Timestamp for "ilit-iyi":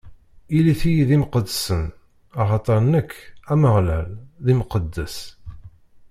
0.57-1.03